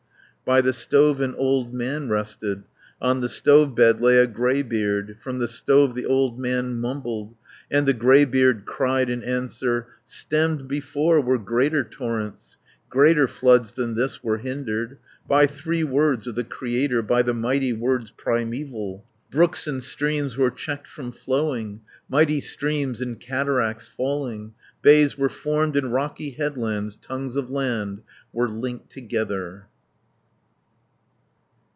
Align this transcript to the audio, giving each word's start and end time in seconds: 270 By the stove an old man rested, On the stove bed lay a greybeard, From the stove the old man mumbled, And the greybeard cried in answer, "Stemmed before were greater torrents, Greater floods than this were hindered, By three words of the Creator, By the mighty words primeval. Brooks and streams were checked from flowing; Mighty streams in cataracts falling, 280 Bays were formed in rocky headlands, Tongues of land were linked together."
270 0.45 0.61
By 0.61 0.67
the 0.67 0.73
stove 0.77 1.21
an 1.21 1.35
old 1.35 1.73
man 1.73 2.09
rested, 2.09 2.63
On 3.01 3.21
the 3.21 3.29
stove 3.29 3.73
bed 3.73 4.01
lay 4.01 4.17
a 4.17 4.27
greybeard, 4.27 5.15
From 5.21 5.37
the 5.39 5.47
stove 5.47 5.95
the 5.95 6.05
old 6.05 6.39
man 6.39 6.77
mumbled, 6.77 7.35
And 7.69 7.87
the 7.87 7.93
greybeard 7.93 8.65
cried 8.65 9.09
in 9.09 9.23
answer, 9.23 9.87
"Stemmed 10.05 10.67
before 10.67 11.21
were 11.21 11.37
greater 11.37 11.85
torrents, 11.85 12.57
Greater 12.89 13.27
floods 13.29 13.75
than 13.75 13.95
this 13.95 14.21
were 14.23 14.39
hindered, 14.39 14.97
By 15.27 15.45
three 15.47 15.85
words 15.85 16.25
of 16.27 16.35
the 16.35 16.43
Creator, 16.43 17.03
By 17.03 17.21
the 17.21 17.35
mighty 17.35 17.71
words 17.71 18.09
primeval. 18.11 19.05
Brooks 19.29 19.67
and 19.67 19.81
streams 19.81 20.35
were 20.37 20.51
checked 20.51 20.87
from 20.87 21.13
flowing; 21.13 21.79
Mighty 22.09 22.41
streams 22.41 22.99
in 22.99 23.15
cataracts 23.17 23.87
falling, 23.87 24.53
280 24.81 24.81
Bays 24.81 25.17
were 25.17 25.29
formed 25.29 25.77
in 25.77 25.91
rocky 25.91 26.31
headlands, 26.31 26.97
Tongues 26.97 27.37
of 27.37 27.49
land 27.49 28.01
were 28.33 28.49
linked 28.49 28.89
together." 28.89 29.67